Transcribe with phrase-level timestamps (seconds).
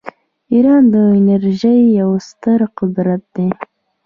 [0.51, 3.47] ایران د انرژۍ یو ستر قدرت دی.